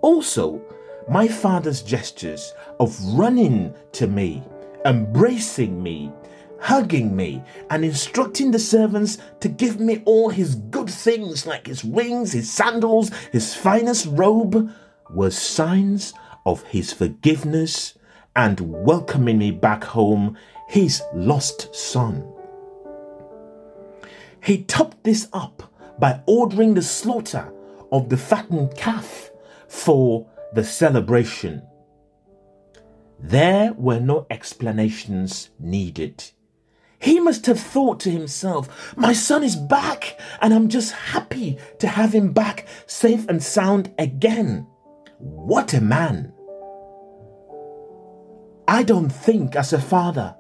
Also, 0.03 0.62
my 1.09 1.29
father's 1.29 1.83
gestures 1.83 2.53
of 2.81 2.99
running 3.15 3.75
to 3.93 4.07
me, 4.07 4.43
embracing 4.85 5.83
me, 5.83 6.12
hugging 6.61 7.14
me, 7.14 7.42
and 7.71 7.85
instructing 7.85 8.51
the 8.51 8.59
servants 8.59 9.19
to 9.40 9.49
give 9.49 9.79
me 9.81 10.03
all 10.05 10.31
his 10.31 10.55
good 10.55 10.90
things 10.90 11.47
like 11.47 11.66
his 11.66 11.85
rings, 11.85 12.33
his 12.33 12.51
sandals, 12.51 13.11
his 13.33 13.55
finest 13.55 14.07
robe, 14.11 14.71
were 15.11 15.31
signs 15.31 16.14
of 16.45 16.62
his 16.64 16.92
forgiveness 16.92 17.95
and 18.35 18.61
welcoming 18.61 19.38
me 19.38 19.51
back 19.51 19.85
home, 19.85 20.37
his 20.69 21.03
lost 21.14 21.75
son. 21.75 22.27
He 24.42 24.62
topped 24.64 25.03
this 25.05 25.29
up 25.33 25.73
by 25.99 26.21
ordering 26.27 26.75
the 26.75 26.83
slaughter 26.83 27.53
of 27.90 28.09
the 28.09 28.16
fattened 28.16 28.77
calf 28.77 29.31
for 29.69 30.29
the 30.53 30.64
celebration. 30.64 31.62
There 33.19 33.73
were 33.73 34.01
no 34.01 34.27
explanations 34.31 35.51
needed. 35.59 36.31
He 36.99 37.21
must 37.21 37.47
have 37.47 37.61
thought 37.61 38.01
to 38.01 38.11
himself, 38.11 38.95
My 38.97 39.13
son 39.13 39.45
is 39.45 39.57
back, 39.57 40.19
and 40.41 40.53
I'm 40.55 40.69
just 40.69 40.93
happy 40.93 41.59
to 41.79 41.89
have 41.89 42.15
him 42.15 42.33
back 42.33 42.67
safe 42.87 43.27
and 43.29 43.43
sound 43.43 43.93
again. 43.99 44.67
What 45.19 45.75
a 45.75 45.81
man! 45.81 46.33
I 48.69 48.83
don't 48.83 49.11
think, 49.11 49.55
as 49.55 49.73
a 49.73 49.81
father, 49.81 50.35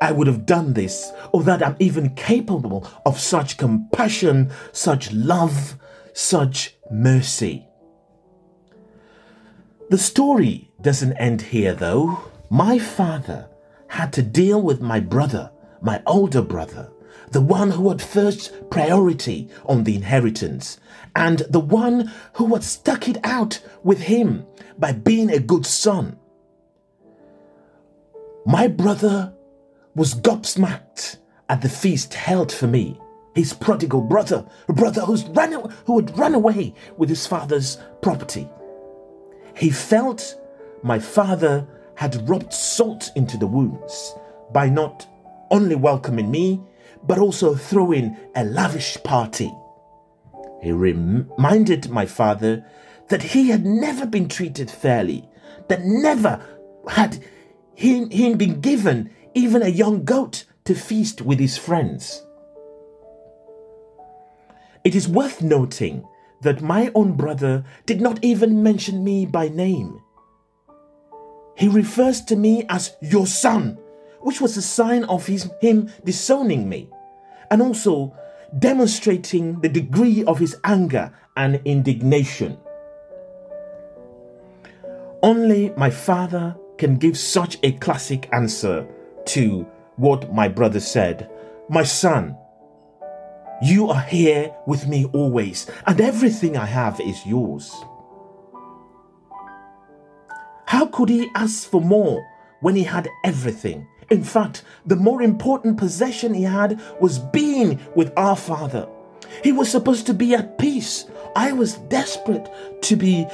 I 0.00 0.12
would 0.12 0.26
have 0.26 0.46
done 0.46 0.74
this, 0.74 1.12
or 1.32 1.42
that 1.44 1.62
I'm 1.62 1.76
even 1.78 2.14
capable 2.14 2.86
of 3.06 3.18
such 3.18 3.56
compassion, 3.56 4.50
such 4.72 5.12
love, 5.12 5.78
such 6.12 6.76
mercy. 6.90 7.66
The 9.90 9.98
story 9.98 10.72
doesn't 10.80 11.14
end 11.14 11.42
here 11.42 11.74
though. 11.74 12.18
My 12.50 12.78
father 12.78 13.48
had 13.88 14.12
to 14.14 14.22
deal 14.22 14.60
with 14.60 14.80
my 14.80 15.00
brother, 15.00 15.50
my 15.84 16.02
older 16.06 16.40
brother, 16.40 16.90
the 17.30 17.42
one 17.42 17.70
who 17.70 17.90
had 17.90 18.00
first 18.00 18.52
priority 18.70 19.48
on 19.66 19.84
the 19.84 19.94
inheritance, 19.94 20.80
and 21.14 21.40
the 21.50 21.60
one 21.60 22.10
who 22.34 22.54
had 22.54 22.64
stuck 22.64 23.06
it 23.06 23.18
out 23.22 23.60
with 23.82 24.00
him 24.00 24.46
by 24.78 24.92
being 24.92 25.30
a 25.30 25.38
good 25.38 25.66
son. 25.66 26.18
My 28.46 28.66
brother 28.66 29.32
was 29.94 30.14
gobsmacked 30.14 31.18
at 31.48 31.60
the 31.60 31.68
feast 31.68 32.14
held 32.14 32.50
for 32.50 32.66
me. 32.66 32.98
His 33.34 33.52
prodigal 33.52 34.00
brother, 34.00 34.46
a 34.68 34.72
brother 34.72 35.02
who's 35.02 35.24
run, 35.24 35.52
who 35.86 35.98
had 35.98 36.16
run 36.16 36.34
away 36.34 36.74
with 36.96 37.08
his 37.08 37.26
father's 37.26 37.78
property. 38.00 38.48
He 39.56 39.70
felt 39.70 40.40
my 40.82 40.98
father 40.98 41.66
had 41.96 42.28
rubbed 42.28 42.52
salt 42.52 43.10
into 43.16 43.36
the 43.36 43.46
wounds 43.46 44.14
by 44.52 44.68
not 44.68 45.06
only 45.50 45.74
welcoming 45.74 46.30
me, 46.30 46.60
but 47.02 47.18
also 47.18 47.54
throwing 47.54 48.16
a 48.34 48.44
lavish 48.44 48.96
party. 49.04 49.52
He 50.62 50.72
reminded 50.72 51.90
my 51.90 52.06
father 52.06 52.64
that 53.08 53.22
he 53.22 53.50
had 53.50 53.66
never 53.66 54.06
been 54.06 54.28
treated 54.28 54.70
fairly, 54.70 55.28
that 55.68 55.84
never 55.84 56.40
had 56.88 57.22
he, 57.74 58.34
been 58.34 58.60
given 58.60 59.10
even 59.34 59.62
a 59.62 59.68
young 59.68 60.04
goat 60.04 60.44
to 60.64 60.74
feast 60.74 61.20
with 61.20 61.38
his 61.38 61.58
friends. 61.58 62.24
It 64.84 64.94
is 64.94 65.08
worth 65.08 65.42
noting 65.42 66.06
that 66.42 66.62
my 66.62 66.90
own 66.94 67.14
brother 67.14 67.64
did 67.86 68.00
not 68.00 68.22
even 68.22 68.62
mention 68.62 69.02
me 69.02 69.26
by 69.26 69.48
name. 69.48 70.00
He 71.56 71.68
refers 71.68 72.22
to 72.26 72.36
me 72.36 72.64
as 72.68 72.96
your 73.00 73.26
son, 73.26 73.78
which 74.24 74.40
was 74.40 74.56
a 74.56 74.62
sign 74.62 75.04
of 75.04 75.26
his, 75.26 75.50
him 75.60 75.90
disowning 76.02 76.66
me, 76.66 76.88
and 77.50 77.60
also 77.60 78.16
demonstrating 78.58 79.60
the 79.60 79.68
degree 79.68 80.24
of 80.24 80.38
his 80.38 80.56
anger 80.64 81.12
and 81.36 81.60
indignation. 81.66 82.56
Only 85.22 85.74
my 85.76 85.90
father 85.90 86.56
can 86.78 86.96
give 86.96 87.18
such 87.18 87.58
a 87.62 87.72
classic 87.72 88.28
answer 88.32 88.86
to 89.26 89.66
what 89.96 90.32
my 90.32 90.48
brother 90.48 90.80
said 90.80 91.30
My 91.68 91.82
son, 91.82 92.36
you 93.62 93.90
are 93.90 94.00
here 94.00 94.54
with 94.66 94.86
me 94.88 95.04
always, 95.12 95.70
and 95.86 96.00
everything 96.00 96.56
I 96.56 96.66
have 96.66 96.98
is 96.98 97.26
yours. 97.26 97.70
How 100.66 100.86
could 100.86 101.10
he 101.10 101.30
ask 101.34 101.68
for 101.68 101.82
more 101.82 102.26
when 102.60 102.74
he 102.74 102.84
had 102.84 103.06
everything? 103.22 103.86
In 104.10 104.22
fact, 104.22 104.62
the 104.86 104.96
more 104.96 105.22
important 105.22 105.78
possession 105.78 106.34
he 106.34 106.42
had 106.42 106.80
was 107.00 107.18
being 107.18 107.80
with 107.94 108.12
our 108.16 108.36
Father. 108.36 108.88
He 109.42 109.52
was 109.52 109.70
supposed 109.70 110.06
to 110.06 110.14
be 110.14 110.34
at 110.34 110.58
peace. 110.58 111.06
I 111.36 111.52
was 111.52 111.74
desperate 111.88 112.48
to 112.82 112.96
be 112.96 113.26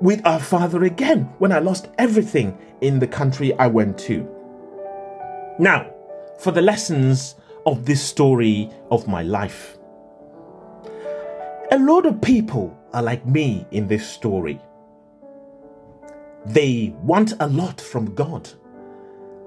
with 0.00 0.24
our 0.26 0.40
Father 0.40 0.84
again 0.84 1.24
when 1.38 1.52
I 1.52 1.58
lost 1.58 1.88
everything 1.98 2.56
in 2.80 2.98
the 2.98 3.06
country 3.06 3.52
I 3.58 3.66
went 3.66 3.98
to. 4.00 4.28
Now, 5.58 5.92
for 6.38 6.52
the 6.52 6.62
lessons 6.62 7.36
of 7.66 7.84
this 7.84 8.02
story 8.02 8.70
of 8.90 9.06
my 9.06 9.22
life. 9.22 9.78
A 11.72 11.78
lot 11.78 12.06
of 12.06 12.20
people 12.20 12.76
are 12.92 13.02
like 13.02 13.24
me 13.26 13.66
in 13.70 13.86
this 13.86 14.08
story. 14.08 14.60
They 16.46 16.94
want 17.02 17.34
a 17.40 17.46
lot 17.46 17.80
from 17.80 18.14
God. 18.14 18.48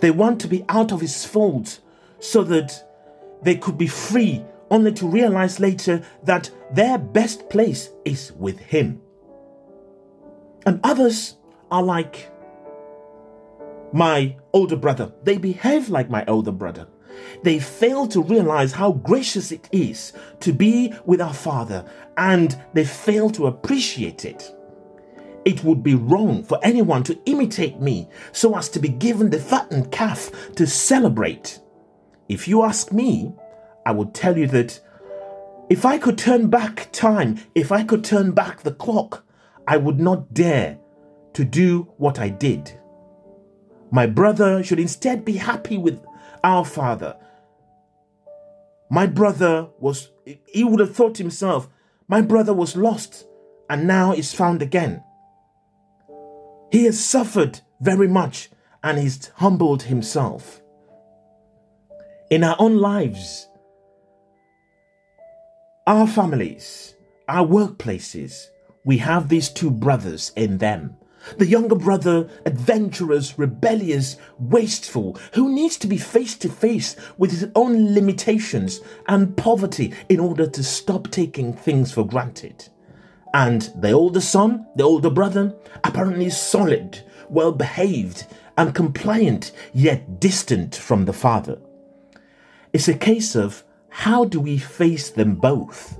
They 0.03 0.11
want 0.11 0.41
to 0.41 0.49
be 0.49 0.65
out 0.67 0.91
of 0.91 0.99
His 0.99 1.23
fold 1.23 1.79
so 2.19 2.43
that 2.43 2.85
they 3.41 3.55
could 3.55 3.77
be 3.77 3.87
free, 3.87 4.43
only 4.69 4.91
to 4.95 5.07
realize 5.07 5.61
later 5.61 6.03
that 6.23 6.51
their 6.73 6.97
best 6.97 7.47
place 7.49 7.89
is 8.03 8.33
with 8.33 8.59
Him. 8.59 9.01
And 10.65 10.81
others 10.83 11.37
are 11.71 11.81
like 11.81 12.29
my 13.93 14.35
older 14.51 14.75
brother. 14.75 15.13
They 15.23 15.37
behave 15.37 15.87
like 15.87 16.09
my 16.09 16.25
older 16.25 16.51
brother. 16.51 16.89
They 17.43 17.59
fail 17.59 18.05
to 18.07 18.21
realize 18.21 18.73
how 18.73 18.91
gracious 18.91 19.53
it 19.53 19.69
is 19.71 20.11
to 20.41 20.51
be 20.51 20.93
with 21.05 21.21
our 21.21 21.33
Father, 21.33 21.89
and 22.17 22.61
they 22.73 22.83
fail 22.83 23.29
to 23.29 23.47
appreciate 23.47 24.25
it. 24.25 24.53
It 25.45 25.63
would 25.63 25.83
be 25.83 25.95
wrong 25.95 26.43
for 26.43 26.59
anyone 26.63 27.03
to 27.03 27.19
imitate 27.25 27.79
me 27.79 28.07
so 28.31 28.57
as 28.57 28.69
to 28.69 28.79
be 28.79 28.89
given 28.89 29.29
the 29.29 29.39
fattened 29.39 29.91
calf 29.91 30.31
to 30.55 30.65
celebrate. 30.65 31.59
If 32.29 32.47
you 32.47 32.63
ask 32.63 32.91
me, 32.93 33.33
I 33.85 33.91
would 33.91 34.13
tell 34.13 34.37
you 34.37 34.47
that 34.47 34.79
if 35.69 35.85
I 35.85 35.97
could 35.97 36.17
turn 36.17 36.49
back 36.49 36.89
time, 36.91 37.39
if 37.55 37.71
I 37.71 37.83
could 37.83 38.03
turn 38.03 38.31
back 38.31 38.61
the 38.61 38.71
clock, 38.71 39.25
I 39.67 39.77
would 39.77 39.99
not 39.99 40.33
dare 40.33 40.77
to 41.33 41.43
do 41.43 41.93
what 41.97 42.19
I 42.19 42.29
did. 42.29 42.79
My 43.91 44.07
brother 44.07 44.63
should 44.63 44.79
instead 44.79 45.25
be 45.25 45.37
happy 45.37 45.77
with 45.77 46.03
our 46.43 46.65
father. 46.65 47.17
My 48.89 49.07
brother 49.07 49.67
was, 49.79 50.09
he 50.47 50.63
would 50.63 50.79
have 50.79 50.95
thought 50.95 51.15
to 51.15 51.23
himself, 51.23 51.67
my 52.07 52.21
brother 52.21 52.53
was 52.53 52.75
lost 52.75 53.25
and 53.69 53.87
now 53.87 54.13
is 54.13 54.33
found 54.33 54.61
again. 54.61 55.03
He 56.73 56.85
has 56.85 56.99
suffered 56.99 57.61
very 57.81 58.07
much 58.07 58.49
and 58.83 58.97
he's 58.97 59.29
humbled 59.35 59.83
himself. 59.83 60.59
In 62.31 62.43
our 62.43 62.55
own 62.57 62.79
lives, 62.79 63.47
our 65.85 66.07
families, 66.07 66.95
our 67.29 67.45
workplaces, 67.45 68.47
we 68.83 68.97
have 68.97 69.29
these 69.29 69.49
two 69.49 69.69
brothers 69.69 70.31
in 70.35 70.57
them. 70.57 70.95
The 71.37 71.45
younger 71.45 71.75
brother, 71.75 72.27
adventurous, 72.47 73.37
rebellious, 73.37 74.17
wasteful, 74.39 75.19
who 75.35 75.53
needs 75.53 75.77
to 75.77 75.87
be 75.87 75.97
face 75.97 76.35
to 76.37 76.49
face 76.49 76.95
with 77.19 77.29
his 77.29 77.51
own 77.53 77.93
limitations 77.93 78.81
and 79.07 79.37
poverty 79.37 79.93
in 80.09 80.19
order 80.19 80.47
to 80.47 80.63
stop 80.63 81.11
taking 81.11 81.53
things 81.53 81.91
for 81.91 82.03
granted. 82.03 82.67
And 83.33 83.61
the 83.75 83.91
older 83.91 84.21
son, 84.21 84.67
the 84.75 84.83
older 84.83 85.09
brother, 85.09 85.55
apparently 85.83 86.29
solid, 86.29 87.03
well 87.29 87.51
behaved, 87.51 88.27
and 88.57 88.75
compliant, 88.75 89.51
yet 89.73 90.19
distant 90.19 90.75
from 90.75 91.05
the 91.05 91.13
father. 91.13 91.59
It's 92.71 92.87
a 92.87 92.93
case 92.93 93.35
of 93.35 93.63
how 93.89 94.25
do 94.25 94.39
we 94.39 94.57
face 94.57 95.09
them 95.09 95.35
both? 95.35 95.99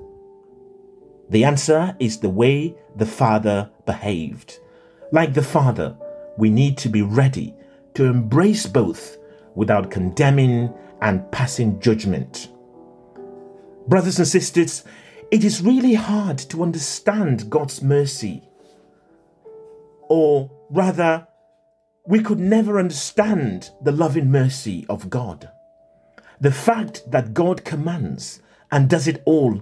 The 1.29 1.43
answer 1.43 1.95
is 1.99 2.19
the 2.19 2.29
way 2.29 2.75
the 2.95 3.05
father 3.05 3.71
behaved. 3.85 4.59
Like 5.11 5.33
the 5.33 5.43
father, 5.43 5.95
we 6.37 6.49
need 6.49 6.77
to 6.79 6.89
be 6.89 7.01
ready 7.01 7.55
to 7.93 8.05
embrace 8.05 8.65
both 8.65 9.17
without 9.55 9.91
condemning 9.91 10.73
and 11.01 11.29
passing 11.31 11.79
judgment. 11.79 12.49
Brothers 13.87 14.17
and 14.17 14.27
sisters, 14.27 14.83
it 15.33 15.43
is 15.43 15.63
really 15.63 15.95
hard 15.95 16.37
to 16.37 16.61
understand 16.61 17.49
God's 17.49 17.81
mercy. 17.81 18.43
Or 20.07 20.51
rather, 20.69 21.27
we 22.05 22.21
could 22.21 22.37
never 22.37 22.77
understand 22.77 23.71
the 23.81 23.91
loving 23.91 24.29
mercy 24.29 24.85
of 24.87 25.09
God. 25.09 25.49
The 26.39 26.51
fact 26.51 27.09
that 27.09 27.33
God 27.33 27.65
commands 27.65 28.43
and 28.71 28.87
does 28.87 29.07
it 29.07 29.23
all 29.25 29.59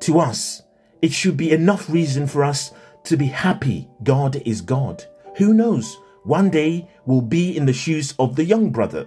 to 0.00 0.18
us, 0.18 0.62
it 1.00 1.12
should 1.12 1.36
be 1.36 1.52
enough 1.52 1.88
reason 1.88 2.26
for 2.26 2.42
us 2.42 2.72
to 3.04 3.16
be 3.16 3.26
happy 3.26 3.88
God 4.02 4.42
is 4.44 4.62
God. 4.62 5.04
Who 5.36 5.54
knows? 5.54 5.96
One 6.24 6.50
day 6.50 6.88
we'll 7.06 7.20
be 7.20 7.56
in 7.56 7.66
the 7.66 7.72
shoes 7.72 8.14
of 8.18 8.34
the 8.34 8.44
young 8.44 8.70
brother. 8.70 9.06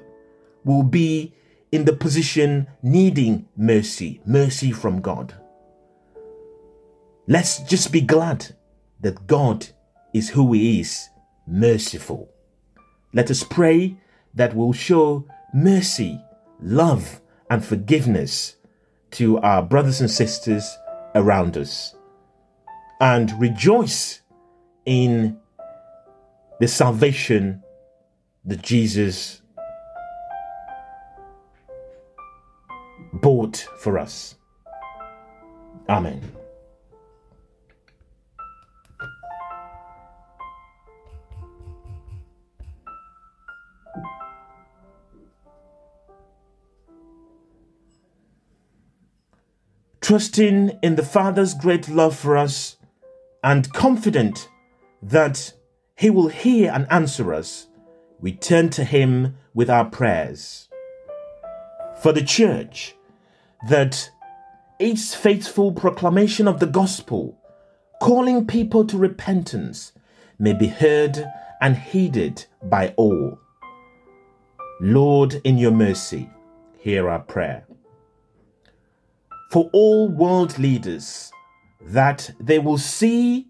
We'll 0.64 0.84
be 0.84 1.36
in 1.74 1.84
the 1.84 1.92
position 1.92 2.68
needing 2.82 3.50
mercy, 3.58 4.22
mercy 4.26 4.72
from 4.72 5.02
God. 5.02 5.36
Let's 7.28 7.60
just 7.64 7.92
be 7.92 8.02
glad 8.02 8.56
that 9.02 9.26
God 9.28 9.68
is 10.14 10.30
who 10.30 10.54
He 10.54 10.80
is, 10.80 11.10
merciful. 11.48 12.30
Let 13.14 13.32
us 13.32 13.44
pray 13.44 13.98
that 14.36 14.56
we'll 14.56 14.74
show 14.74 15.26
mercy, 15.54 16.22
love, 16.62 17.22
and 17.50 17.64
forgiveness 17.64 18.58
to 19.12 19.40
our 19.40 19.64
brothers 19.64 20.02
and 20.02 20.12
sisters 20.12 20.78
around 21.16 21.58
us 21.58 21.96
and 23.00 23.32
rejoice 23.40 24.22
in 24.86 25.40
the 26.60 26.68
salvation 26.68 27.64
that 28.46 28.62
Jesus 28.62 29.42
bought 33.14 33.68
for 33.80 33.98
us. 33.98 34.36
Amen. 35.90 36.22
Trusting 50.06 50.78
in 50.84 50.96
the 50.96 51.04
Father's 51.04 51.56
great 51.56 51.90
love 51.90 52.16
for 52.16 52.38
us 52.38 52.78
and 53.44 53.74
confident 53.74 54.48
that 55.02 55.52
He 55.96 56.12
will 56.12 56.28
hear 56.28 56.72
and 56.72 56.86
answer 56.92 57.34
us, 57.34 57.70
we 58.20 58.32
turn 58.32 58.70
to 58.70 58.84
Him 58.84 59.36
with 59.56 59.68
our 59.68 59.86
prayers. 59.86 60.70
For 62.04 62.12
the 62.12 62.22
church, 62.22 62.94
that 63.68 64.12
its 64.78 65.16
faithful 65.16 65.72
proclamation 65.72 66.48
of 66.48 66.60
the 66.60 66.68
gospel, 66.68 67.42
calling 68.00 68.46
people 68.46 68.86
to 68.86 69.00
repentance, 69.00 69.92
may 70.38 70.54
be 70.54 70.68
heard 70.68 71.26
and 71.60 71.76
heeded 71.76 72.46
by 72.62 72.90
all. 72.96 73.40
Lord, 74.80 75.42
in 75.44 75.58
your 75.58 75.72
mercy, 75.72 76.30
hear 76.78 77.10
our 77.10 77.22
prayer 77.22 77.66
for 79.56 79.70
all 79.72 80.10
world 80.10 80.60
leaders 80.60 81.32
that 81.80 82.30
they 82.42 82.60
will 82.60 82.78
see 82.78 83.48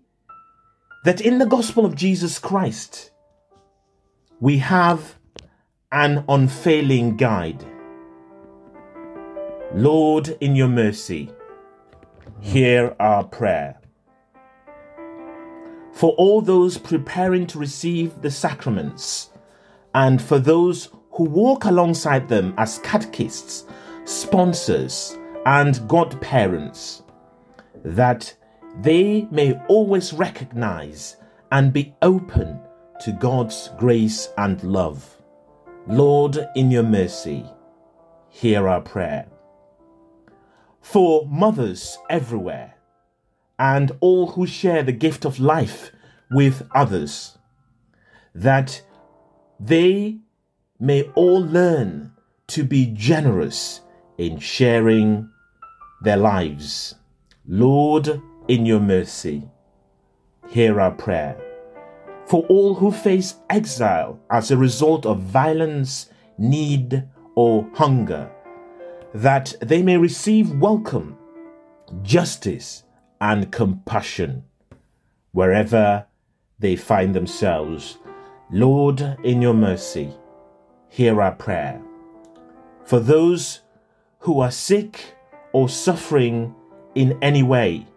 that 1.03 1.19
in 1.19 1.39
the 1.39 1.47
gospel 1.47 1.83
of 1.83 1.95
Jesus 1.95 2.37
Christ, 2.37 3.09
we 4.39 4.59
have 4.59 5.15
an 5.91 6.23
unfailing 6.29 7.17
guide. 7.17 7.65
Lord, 9.73 10.37
in 10.41 10.55
your 10.55 10.67
mercy, 10.67 11.31
hear 12.39 12.95
our 12.99 13.23
prayer. 13.23 13.81
For 15.91 16.11
all 16.19 16.39
those 16.39 16.77
preparing 16.77 17.47
to 17.47 17.57
receive 17.57 18.21
the 18.21 18.29
sacraments, 18.29 19.31
and 19.95 20.21
for 20.21 20.37
those 20.37 20.89
who 21.13 21.23
walk 21.23 21.65
alongside 21.65 22.29
them 22.29 22.53
as 22.59 22.77
catechists, 22.77 23.65
sponsors, 24.03 25.17
and 25.45 25.87
godparents, 25.87 27.03
that 27.83 28.35
they 28.81 29.27
may 29.31 29.53
always 29.67 30.11
recognize 30.13 31.17
and 31.51 31.71
be 31.71 31.95
open 32.01 32.59
to 33.01 33.11
God's 33.11 33.69
grace 33.77 34.29
and 34.37 34.61
love. 34.63 35.17
Lord, 35.87 36.47
in 36.55 36.71
your 36.71 36.83
mercy, 36.83 37.45
hear 38.29 38.67
our 38.67 38.81
prayer. 38.81 39.27
For 40.81 41.27
mothers 41.27 41.97
everywhere 42.09 42.75
and 43.57 43.91
all 43.99 44.31
who 44.31 44.45
share 44.45 44.83
the 44.83 44.91
gift 44.91 45.25
of 45.25 45.39
life 45.39 45.91
with 46.31 46.67
others, 46.73 47.37
that 48.33 48.81
they 49.59 50.17
may 50.79 51.03
all 51.15 51.41
learn 51.41 52.11
to 52.47 52.63
be 52.63 52.87
generous 52.87 53.81
in 54.17 54.39
sharing 54.39 55.29
their 56.05 56.17
lives. 56.17 56.95
Lord, 57.47 58.21
in 58.47 58.65
your 58.65 58.79
mercy, 58.79 59.49
hear 60.47 60.79
our 60.79 60.91
prayer. 60.91 61.35
For 62.27 62.43
all 62.43 62.75
who 62.75 62.91
face 62.91 63.35
exile 63.49 64.19
as 64.31 64.49
a 64.49 64.57
result 64.57 65.05
of 65.05 65.19
violence, 65.19 66.09
need, 66.37 67.03
or 67.35 67.67
hunger, 67.73 68.31
that 69.13 69.55
they 69.61 69.81
may 69.81 69.97
receive 69.97 70.59
welcome, 70.59 71.17
justice, 72.03 72.83
and 73.19 73.51
compassion 73.51 74.43
wherever 75.31 76.05
they 76.59 76.75
find 76.75 77.15
themselves. 77.15 77.97
Lord, 78.51 79.17
in 79.23 79.41
your 79.41 79.53
mercy, 79.53 80.13
hear 80.87 81.21
our 81.21 81.33
prayer. 81.33 81.81
For 82.85 82.99
those 82.99 83.61
who 84.19 84.39
are 84.39 84.51
sick 84.51 85.14
or 85.55 85.69
suffering 85.69 86.53
in 86.95 87.17
any 87.21 87.41
way, 87.41 87.87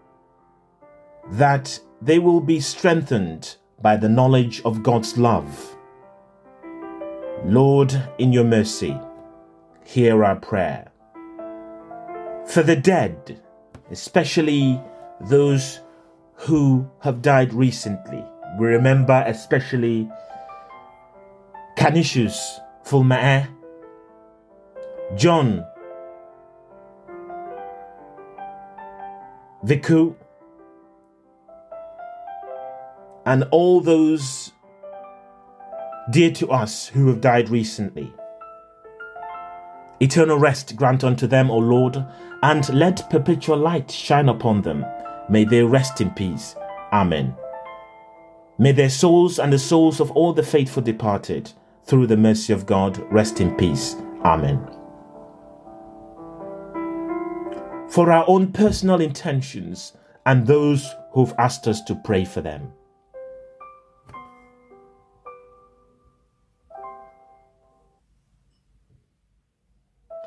that 1.32 1.80
they 2.00 2.20
will 2.20 2.40
be 2.40 2.60
strengthened 2.60 3.56
by 3.82 3.96
the 3.96 4.08
knowledge 4.08 4.62
of 4.64 4.84
God's 4.84 5.18
love. 5.18 5.76
Lord, 7.44 7.92
in 8.18 8.32
your 8.32 8.44
mercy, 8.44 8.96
hear 9.84 10.24
our 10.24 10.36
prayer. 10.36 10.92
For 12.46 12.62
the 12.62 12.76
dead, 12.76 13.42
especially 13.90 14.80
those 15.22 15.80
who 16.34 16.88
have 17.02 17.22
died 17.22 17.52
recently, 17.52 18.24
we 18.60 18.68
remember 18.68 19.24
especially 19.26 20.08
Canisius 21.76 22.60
Fulma'e, 22.84 23.48
John 25.16 25.66
Viku, 29.64 30.14
and 33.26 33.44
all 33.50 33.80
those 33.80 34.52
dear 36.10 36.30
to 36.30 36.50
us 36.50 36.86
who 36.88 37.08
have 37.08 37.20
died 37.20 37.50
recently. 37.50 38.12
Eternal 40.00 40.38
rest 40.38 40.76
grant 40.76 41.02
unto 41.04 41.26
them, 41.26 41.50
O 41.50 41.58
Lord, 41.58 42.04
and 42.42 42.72
let 42.72 43.10
perpetual 43.10 43.58
light 43.58 43.90
shine 43.90 44.28
upon 44.28 44.62
them. 44.62 44.86
May 45.28 45.44
they 45.44 45.62
rest 45.62 46.00
in 46.00 46.10
peace. 46.12 46.54
Amen. 46.92 47.34
May 48.58 48.72
their 48.72 48.90
souls 48.90 49.38
and 49.38 49.52
the 49.52 49.58
souls 49.58 50.00
of 50.00 50.10
all 50.12 50.32
the 50.32 50.42
faithful 50.42 50.82
departed, 50.82 51.52
through 51.84 52.06
the 52.06 52.16
mercy 52.16 52.52
of 52.52 52.64
God, 52.64 52.98
rest 53.12 53.40
in 53.40 53.54
peace. 53.56 53.96
Amen. 54.24 54.77
For 57.88 58.12
our 58.12 58.24
own 58.28 58.52
personal 58.52 59.00
intentions 59.00 59.94
and 60.26 60.46
those 60.46 60.94
who've 61.12 61.34
asked 61.38 61.66
us 61.66 61.80
to 61.82 61.94
pray 61.94 62.24
for 62.24 62.40
them. 62.40 62.72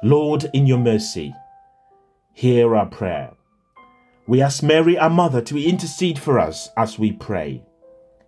Lord, 0.03 0.49
in 0.53 0.65
your 0.65 0.79
mercy, 0.79 1.35
hear 2.33 2.75
our 2.75 2.87
prayer. 2.87 3.33
We 4.25 4.41
ask 4.41 4.63
Mary, 4.63 4.97
our 4.97 5.11
mother, 5.11 5.41
to 5.41 5.63
intercede 5.63 6.17
for 6.17 6.39
us 6.39 6.69
as 6.75 6.97
we 6.97 7.11
pray. 7.11 7.63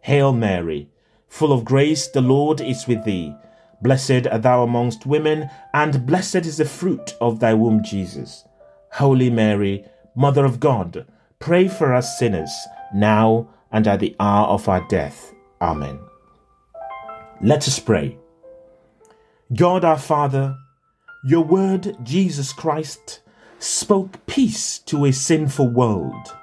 Hail 0.01 0.33
Mary, 0.33 0.89
full 1.27 1.51
of 1.51 1.65
grace, 1.65 2.07
the 2.07 2.21
Lord 2.21 2.61
is 2.61 2.85
with 2.85 3.03
thee. 3.03 3.33
Blessed 3.81 4.27
art 4.27 4.43
thou 4.43 4.61
amongst 4.61 5.07
women, 5.07 5.49
and 5.73 6.05
blessed 6.05 6.45
is 6.45 6.57
the 6.57 6.65
fruit 6.65 7.15
of 7.19 7.39
thy 7.39 7.55
womb, 7.55 7.83
Jesus. 7.83 8.45
Holy 8.93 9.31
Mary, 9.31 9.85
Mother 10.15 10.45
of 10.45 10.59
God, 10.59 11.07
pray 11.39 11.67
for 11.67 11.95
us 11.95 12.19
sinners, 12.19 12.51
now 12.93 13.49
and 13.71 13.87
at 13.87 13.99
the 13.99 14.15
hour 14.19 14.45
of 14.47 14.69
our 14.69 14.87
death. 14.87 15.33
Amen. 15.59 15.99
Let 17.41 17.67
us 17.67 17.79
pray. 17.79 18.19
God 19.55 19.83
our 19.83 19.97
Father, 19.97 20.55
your 21.25 21.43
word, 21.43 21.97
Jesus 22.03 22.53
Christ, 22.53 23.21
spoke 23.57 24.23
peace 24.27 24.77
to 24.79 25.05
a 25.05 25.11
sinful 25.11 25.69
world 25.69 26.37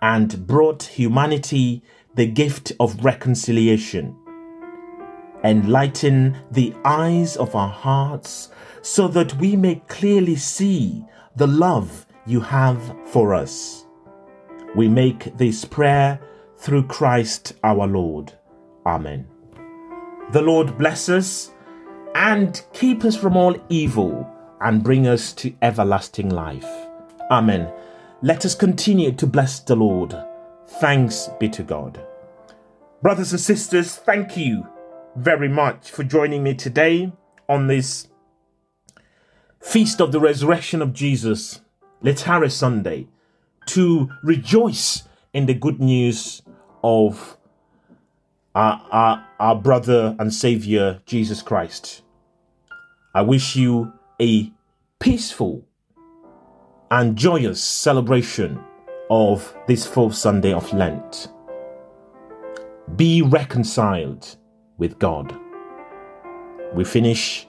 and 0.00 0.46
brought 0.46 0.84
humanity 0.84 1.82
the 2.14 2.26
gift 2.26 2.70
of 2.78 3.04
reconciliation. 3.04 4.16
Enlighten 5.42 6.36
the 6.52 6.72
eyes 6.84 7.36
of 7.36 7.56
our 7.56 7.68
hearts 7.68 8.50
so 8.80 9.08
that 9.08 9.34
we 9.38 9.56
may 9.56 9.82
clearly 9.88 10.36
see 10.36 11.04
the 11.36 11.46
love 11.46 12.06
you 12.26 12.40
have 12.40 12.94
for 13.06 13.34
us. 13.34 13.84
We 14.74 14.88
make 14.88 15.36
this 15.36 15.64
prayer 15.64 16.18
through 16.56 16.86
Christ 16.86 17.52
our 17.62 17.86
Lord. 17.86 18.32
Amen. 18.86 19.26
The 20.32 20.42
Lord 20.42 20.78
bless 20.78 21.08
us 21.08 21.52
and 22.14 22.62
keep 22.72 23.04
us 23.04 23.16
from 23.16 23.36
all 23.36 23.54
evil 23.68 24.28
and 24.62 24.82
bring 24.82 25.06
us 25.06 25.32
to 25.34 25.54
everlasting 25.60 26.30
life. 26.30 26.68
Amen. 27.30 27.70
Let 28.22 28.46
us 28.46 28.54
continue 28.54 29.12
to 29.12 29.26
bless 29.26 29.60
the 29.60 29.76
Lord. 29.76 30.16
Thanks 30.80 31.28
be 31.38 31.50
to 31.50 31.62
God. 31.62 32.04
Brothers 33.02 33.32
and 33.32 33.40
sisters, 33.40 33.94
thank 33.94 34.36
you 34.36 34.66
very 35.16 35.48
much 35.48 35.90
for 35.90 36.02
joining 36.02 36.42
me 36.42 36.54
today 36.54 37.12
on 37.48 37.66
this 37.66 38.08
feast 39.66 40.00
of 40.00 40.12
the 40.12 40.20
resurrection 40.20 40.80
of 40.80 40.92
Jesus, 40.92 41.60
Laetare 42.02 42.50
Sunday, 42.50 43.08
to 43.66 44.08
rejoice 44.22 45.02
in 45.34 45.46
the 45.46 45.54
good 45.54 45.80
news 45.80 46.40
of 46.84 47.36
our, 48.54 48.80
our, 48.92 49.26
our 49.40 49.56
brother 49.56 50.14
and 50.20 50.32
Savior, 50.32 51.00
Jesus 51.04 51.42
Christ. 51.42 52.02
I 53.12 53.22
wish 53.22 53.56
you 53.56 53.92
a 54.22 54.52
peaceful 55.00 55.66
and 56.92 57.16
joyous 57.16 57.62
celebration 57.62 58.60
of 59.10 59.52
this 59.66 59.84
fourth 59.84 60.14
Sunday 60.14 60.52
of 60.52 60.72
Lent. 60.72 61.28
Be 62.94 63.20
reconciled 63.20 64.36
with 64.78 64.96
God. 65.00 65.36
We 66.72 66.84
finish 66.84 67.48